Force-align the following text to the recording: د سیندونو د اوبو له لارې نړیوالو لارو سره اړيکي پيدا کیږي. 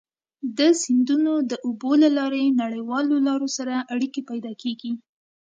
د 0.57 0.59
سیندونو 0.81 1.33
د 1.49 1.51
اوبو 1.65 1.91
له 2.03 2.09
لارې 2.17 2.43
نړیوالو 2.61 3.15
لارو 3.27 3.47
سره 3.57 3.73
اړيکي 3.93 4.21
پيدا 4.29 4.51
کیږي. 4.61 4.91